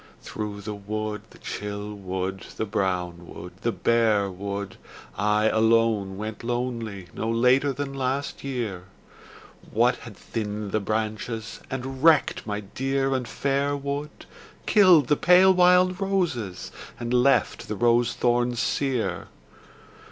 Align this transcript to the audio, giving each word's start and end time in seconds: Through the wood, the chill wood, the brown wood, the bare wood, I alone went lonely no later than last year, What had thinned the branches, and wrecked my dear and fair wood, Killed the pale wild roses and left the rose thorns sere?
Through 0.23 0.61
the 0.61 0.73
wood, 0.73 1.21
the 1.29 1.37
chill 1.37 1.93
wood, 1.93 2.47
the 2.57 2.65
brown 2.65 3.27
wood, 3.31 3.53
the 3.61 3.71
bare 3.71 4.31
wood, 4.31 4.77
I 5.15 5.45
alone 5.49 6.17
went 6.17 6.43
lonely 6.43 7.09
no 7.13 7.29
later 7.29 7.71
than 7.71 7.93
last 7.93 8.43
year, 8.43 8.85
What 9.69 9.97
had 9.97 10.17
thinned 10.17 10.71
the 10.71 10.79
branches, 10.79 11.59
and 11.69 12.03
wrecked 12.03 12.47
my 12.47 12.61
dear 12.61 13.13
and 13.13 13.27
fair 13.27 13.77
wood, 13.77 14.25
Killed 14.65 15.05
the 15.07 15.15
pale 15.15 15.53
wild 15.53 16.01
roses 16.01 16.71
and 16.99 17.13
left 17.13 17.67
the 17.67 17.75
rose 17.75 18.13
thorns 18.15 18.59
sere? 18.59 19.27